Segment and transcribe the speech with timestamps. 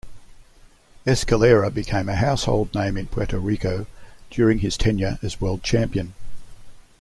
[1.05, 3.85] Escalera became a household name in Puerto Rico
[4.31, 6.15] during his tenure as world champion.